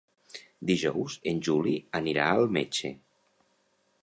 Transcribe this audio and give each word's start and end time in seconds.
Dijous 0.69 1.17
en 1.33 1.43
Juli 1.49 1.75
anirà 2.01 2.27
al 2.33 2.51
metge. 2.59 2.95